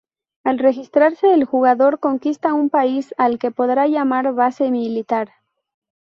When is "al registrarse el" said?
0.43-1.45